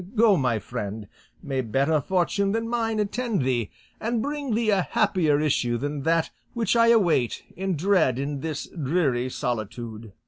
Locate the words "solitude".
9.29-10.13